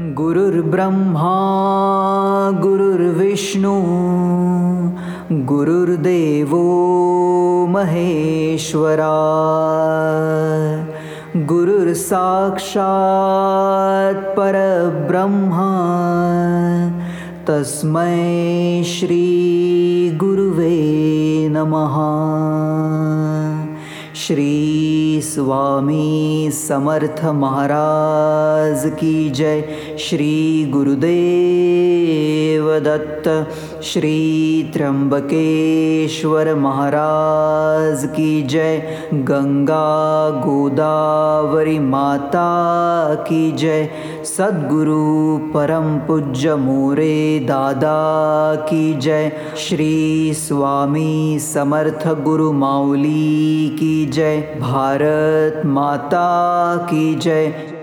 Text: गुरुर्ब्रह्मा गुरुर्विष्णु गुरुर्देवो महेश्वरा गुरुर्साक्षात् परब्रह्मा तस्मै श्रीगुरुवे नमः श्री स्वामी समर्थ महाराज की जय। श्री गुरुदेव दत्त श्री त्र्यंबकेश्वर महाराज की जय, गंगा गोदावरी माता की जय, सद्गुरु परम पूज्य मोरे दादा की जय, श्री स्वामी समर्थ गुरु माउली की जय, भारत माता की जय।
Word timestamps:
गुरुर्ब्रह्मा 0.00 1.30
गुरुर्विष्णु 2.60 3.72
गुरुर्देवो 5.50 6.62
महेश्वरा 7.72 9.10
गुरुर्साक्षात् 11.50 12.80
परब्रह्मा 14.36 15.68
तस्मै 17.50 18.82
श्रीगुरुवे 18.92 20.76
नमः 21.56 21.96
श्री 24.20 25.20
स्वामी 25.24 26.50
समर्थ 26.52 27.24
महाराज 27.24 28.82
की 29.00 29.30
जय। 29.30 29.96
श्री 29.98 30.64
गुरुदेव 30.70 31.99
दत्त 32.78 33.28
श्री 33.82 34.70
त्र्यंबकेश्वर 34.72 36.54
महाराज 36.54 38.04
की 38.04 38.42
जय, 38.42 38.76
गंगा 39.14 40.30
गोदावरी 40.30 41.78
माता 41.78 43.14
की 43.14 43.52
जय, 43.52 43.88
सद्गुरु 44.24 45.38
परम 45.38 45.98
पूज्य 45.98 46.54
मोरे 46.54 47.40
दादा 47.40 48.54
की 48.54 48.94
जय, 48.94 49.32
श्री 49.56 50.34
स्वामी 50.34 51.38
समर्थ 51.38 52.08
गुरु 52.08 52.52
माउली 52.52 53.68
की 53.80 54.06
जय, 54.06 54.40
भारत 54.60 55.62
माता 55.66 56.76
की 56.90 57.14
जय। 57.14 57.79